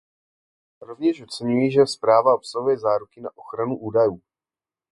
[0.81, 4.21] Rovněž oceňuji, že zpráva obsahuje záruky na ochranu údajů.